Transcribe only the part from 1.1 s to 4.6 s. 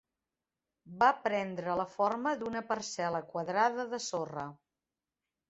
prendre la forma d'una parcel·la quadrada de sorra.